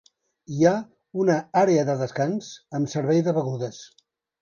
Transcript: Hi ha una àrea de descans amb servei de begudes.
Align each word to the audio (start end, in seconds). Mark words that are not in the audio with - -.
Hi 0.55 0.65
ha 0.69 0.71
una 1.25 1.35
àrea 1.63 1.85
de 1.91 1.99
descans 2.01 2.51
amb 2.81 2.93
servei 2.97 3.25
de 3.29 3.39
begudes. 3.41 3.87